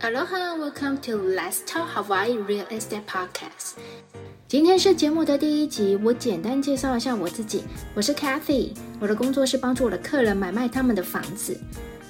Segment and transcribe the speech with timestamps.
[0.00, 3.74] Aloha, welcome to Let's Talk Hawaii Real Estate Podcast。
[4.46, 7.62] 今天是节目的第一集，我简单介绍一下我自己。
[7.94, 11.58] 我是 Kathy，我的工作是帮助我的客人买卖他们的房子。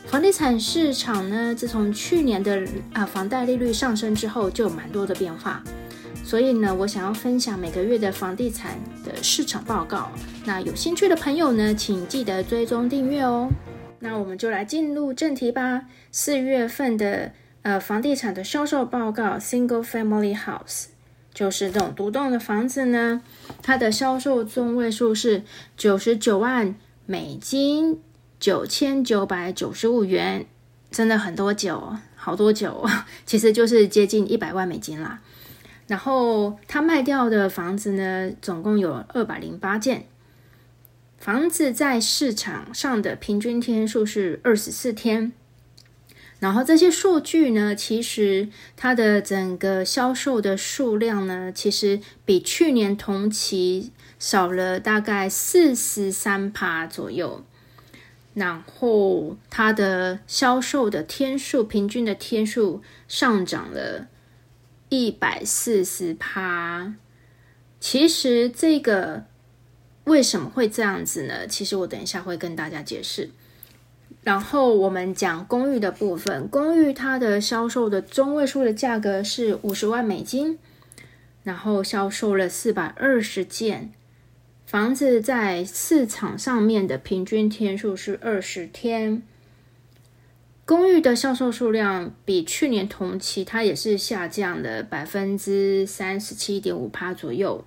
[0.07, 5.63] 房地产市场呢，自从去年的啊房贷利率上升之后，就有蛮多的变化。
[6.25, 10.11] 所以呢，我想要分享每个月的房地产的市场报告。
[10.45, 13.49] 那有兴趣的朋友呢，请记得追踪订阅哦。
[14.01, 15.83] 那我们就来进入正题吧。
[16.11, 17.33] 四月份的
[17.65, 20.89] 呃房地产的销售报告，Single Family House，
[21.33, 23.23] 就是这种独栋的房子呢，
[23.63, 25.43] 它的销售中位数是
[25.77, 26.75] 九十九万
[27.07, 27.99] 美金，
[28.39, 30.45] 九千九百九十五元，
[30.91, 32.87] 真的很多酒，好多酒，
[33.25, 35.21] 其实就是接近一百万美金啦。
[35.87, 40.07] 然后他卖掉的房子呢，总共有二百零八件。
[41.19, 45.33] 房子在市场上的平均天数是二十四天，
[46.41, 57.45] 然后这些数据呢，其实它的整个销售的数量呢，其实比去年同期少了大概四十三趴左右，
[58.35, 64.09] 然后它的销售的天数，平均的天数上涨了
[64.89, 66.95] 一百四十趴。
[67.81, 69.25] 其实这个。
[70.05, 71.47] 为什么会这样子呢？
[71.47, 73.31] 其实我等一下会跟大家解释。
[74.25, 80.59] 然后我们讲公寓的部分，公寓它的销售的中位数的价格是五十万美金，
[81.43, 83.93] 然后销售了四百二十件
[84.65, 89.23] 房子，在市场上面的平均天数是二十天。
[90.65, 97.63] 公寓的销售数量比去年同期，它也是下降了百分之三十七点五趴左右。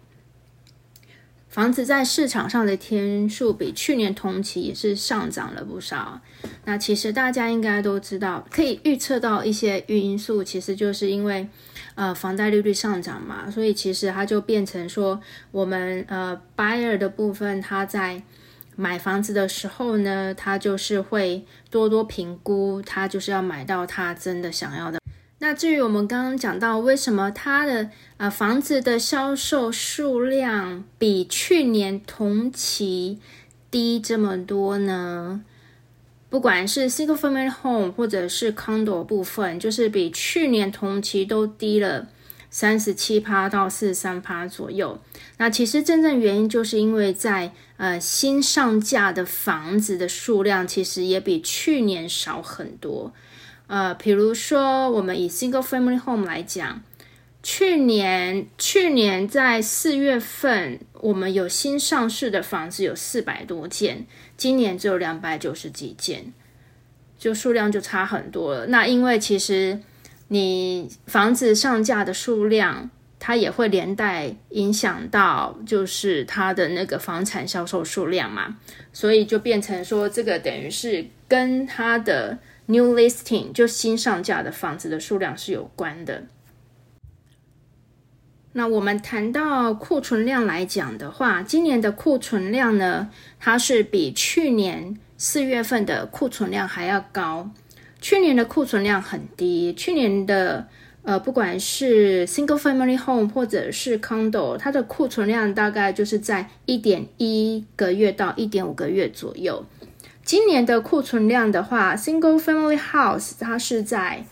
[1.50, 6.22] 房子在市场上的天数比去年同期也是上涨了不少。
[6.66, 11.48] 那其实大家应该都知道，可以预测到一些因素，其实就是因为
[11.96, 15.20] 呃房贷利率上涨嘛，所以其实它就变成说，
[15.52, 18.22] 我们呃 buyer 的部分，他在
[18.76, 25.00] 买房子的时候呢，他就是会多多评估，他就是要买到他真的想要的。
[25.40, 33.20] 那至于我们刚刚讲到，为什么它的呃房子的销售数量比去年同期
[33.70, 35.44] 低这么多呢？
[36.30, 42.08] 不管是 single family home 或者是 condo 部分，就是比去年同期都低了
[42.50, 45.00] 三十七趴到四十三趴左右。
[45.38, 53.14] 那其实真正原因就是因为在呃新上架的房子的数量，其实也比去年少很多。
[53.68, 56.82] 呃，比如说，我们以 single family home 来讲，
[57.44, 64.06] 去年去年在四月份，我们有新上市的房子有四百多件，
[64.38, 66.34] 今年只有两百九十几件，
[67.18, 68.68] 就数量就差很多了。
[68.68, 69.80] 那因为其实
[70.30, 72.90] 你房子上架的数量，
[73.20, 78.58] 它也会连带影响到就是它的那个房产销售数量嘛，
[78.94, 82.40] 所以就变成说，这个等于是跟它的。
[82.70, 86.24] New listing 就新上架的房子的数量是有关的。
[88.52, 97.50] 那我们谈到库存量来讲的话，今年的库存量呢，它是比去年四月份的库存量还要高。
[98.02, 100.68] 去年的库存量很低，去年的
[101.04, 109.66] 呃，不管是 single family home 或者是 condo，它的库存量大概就是在一点一个月到一点五个月左右。
[110.28, 114.26] 今年的库存量的话，single family house 它是在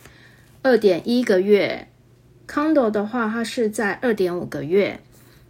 [0.62, 1.88] 二点一个月
[2.46, 5.00] ，condo 的话它是在二点五个月。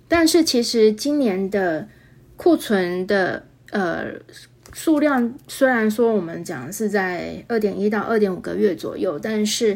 [0.08, 1.88] 但是其实今年的
[2.38, 4.06] 库存的呃
[4.72, 9.76] 数量，虽然说我们讲是在二点一到二点五个月左右，但是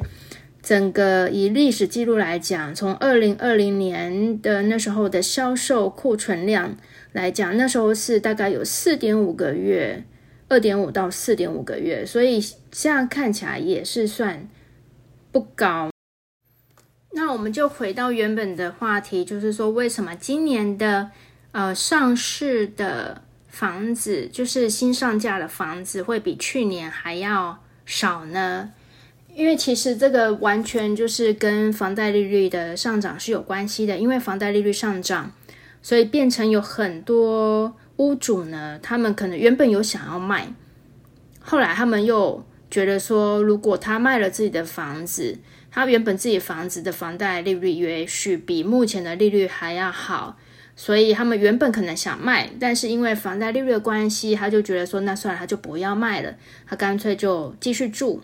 [0.62, 6.78] 整个以历史记录来讲，从二零二零年的那时候的销售库存量
[7.14, 10.04] 来讲，那时候是大概有四点五个月。
[10.50, 14.50] 二点五到四点五个月，所以这样看起来也是算
[15.32, 15.92] 不高。
[17.12, 21.12] 那我们就回到原本的话题，就是说为什么今年的
[21.52, 28.72] 呃上市的房子，就是新上架的房子会比去年还要少呢？
[29.36, 35.32] 因为其实这个完全就是跟房贷利率的上涨是有关系的，因为房贷利率上涨，
[35.84, 37.76] 所以变成有很多。
[38.00, 40.54] 屋主呢，他们可能原本有想要卖，
[41.40, 45.38] 后来他们又觉得说，如果他卖了自己的房子，
[45.70, 50.38] 他原本自己房子的房贷利率也许比目前的利率还要好，
[50.78, 56.34] 所以他们原本可能想卖，但是因为房贷利率的关系，他就觉得说，那算了，他就不要卖了，
[56.66, 58.22] 他干脆就继续住。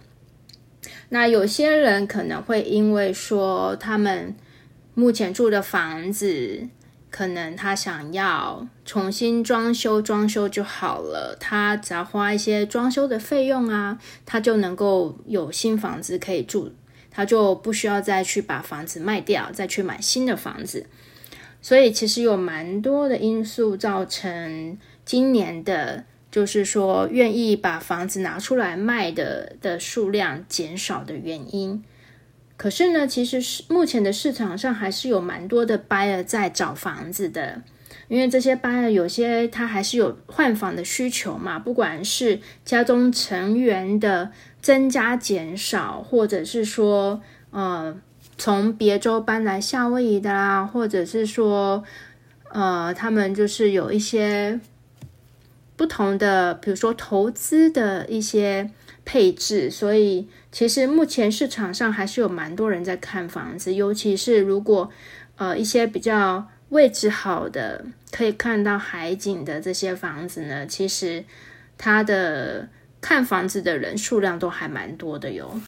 [1.09, 4.33] 那有些人可能会因为说他们
[4.93, 6.67] 目前住的房子，
[7.15, 16.73] 可能他想要重新装修，装修就好了，他只要花一些装修的费用啊，他就能够有新房子可以住，
[17.09, 20.87] 他就不需要再去把房子卖掉，再去买新的房子。
[21.61, 26.03] 所以其实有蛮多的因素造成今年的。
[26.31, 31.81] 就是说，愿意把房子拿出来卖的的数量减少的原因。
[32.57, 37.61] 可是呢，其实是目前的市场上还是有蛮多的 buyer 在找房子的，
[38.07, 44.31] 因为这些 buyer 有些他还是有换房的需求嘛，不管是家中成员的
[44.61, 47.21] 增加减少，或者是说，
[47.51, 47.95] 呃，
[48.37, 51.83] 从别州搬来夏威夷的啦，或者是说，
[52.51, 54.59] 呃，他们就是有一些。
[55.77, 58.71] 不同的，比如说投资的一些
[59.05, 64.91] 配置，所以其实目前市场上还是有蛮多人在看房子，尤其是如果
[65.37, 71.23] 呃一些比较位置好的，可以看到海景的这些房子呢，其实
[71.77, 72.67] 它的
[72.99, 75.61] 看房子的人数量都还蛮多的哟。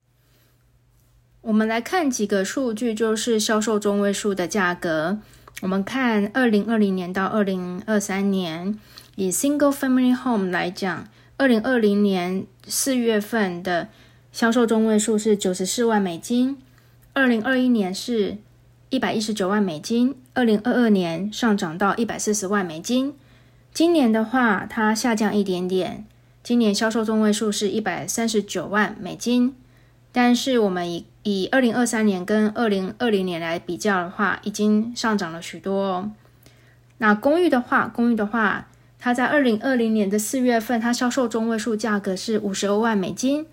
[1.42, 5.20] 我们来看几个数据，就是销售中位数的价格。
[5.62, 8.78] 我们看二零二零年到二零二三年。
[9.20, 11.08] 以 single family home 来讲，
[11.40, 13.90] 二零二零年四月份的
[14.32, 16.58] 销售中位数是九十四万美金，
[17.14, 18.38] 二零二一年是
[18.90, 23.14] 一百一十九万美金，二零二二年上涨到一百四十万美金。
[23.72, 26.08] 今年的话，它下降一点点，
[26.42, 29.56] 今年销售中位数是一百三十九万美金。
[30.12, 36.12] 但是我们以以二零二三年跟二零二零年来比较的话，已经上涨了许多哦。
[36.98, 38.68] 那公寓的话，公寓的话。
[39.00, 43.46] 它在二零二零年的四月份，它销售中位数价格是五十二万美金；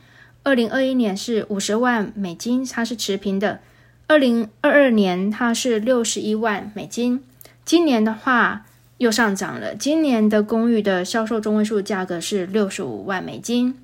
[0.43, 3.59] 二零二一年是五十万美金，它是持平的；
[4.07, 7.23] 二零二二年它是六十一万美金。
[7.65, 8.65] 今年的话
[8.97, 13.79] 又上涨了，今年的公寓的销售中位数价格是六十五万美金。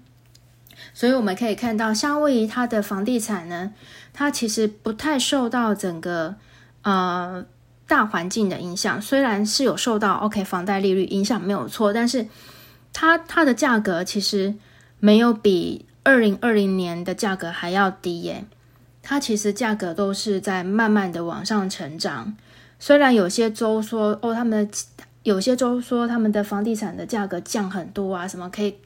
[0.94, 3.72] 所以我们可以看到，夏威夷它的房地产呢，
[4.14, 6.36] 它其实不太受到整个
[6.82, 7.44] 呃。
[7.90, 12.28] 大环境的影响虽然是有受到 OK 房贷利率影响没有错，但是
[12.92, 14.54] 它它的价格其实
[15.00, 18.44] 没有比二零二零年的价格还要低耶。
[19.02, 22.36] 它其实价格都是在慢慢的往上成长。
[22.78, 24.78] 虽然有些州说哦，他们的
[25.24, 28.76] 有些州说他们的房地产的价格降很多啊，什么可以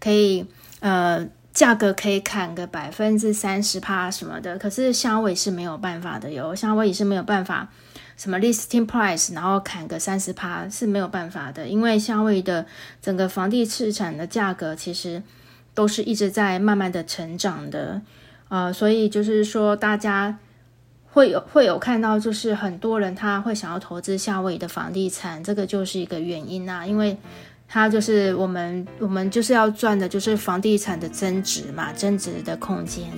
[0.00, 0.46] 可以
[0.80, 7.68] 呃价格可以砍个百分之三十趴什么的，可是夏威是没有办法的哟，夏威夷是没有办法。
[8.16, 12.64] 什么 listing price，然后砍个三十趴是没有办法的，因为夏威夷的
[13.02, 15.22] 整个房地产的价格其实
[15.74, 18.00] 都是一直在慢慢的成长的，
[18.48, 20.38] 呃，所以就是说大家
[21.10, 27.16] 会有会有看到，就是很多人他会想要投资夏威夷的房地产，这个就是一个原因啊，因为
[27.66, 33.10] 它就是我们我们就是要赚的就是房地产的增值嘛，增值的空间。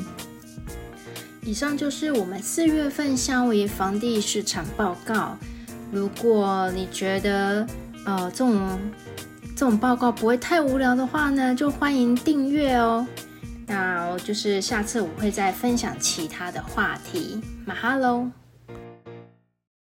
[1.46, 5.38] 以上就是我们四月份夏威夷房地市场报告。
[5.92, 7.64] 如果你觉得
[8.04, 8.80] 呃这种
[9.54, 13.06] 这种报告不会太无聊的话呢，就欢迎订阅哦。
[13.64, 17.40] 那就是下次我会再分享其他的话题。
[17.64, 18.28] 马哈喽。